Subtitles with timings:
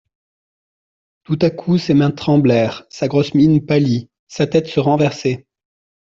[1.23, 5.45] Tout à coup ses mains tremblèrent, sa grosse mine pâlit, sa tête se renversait.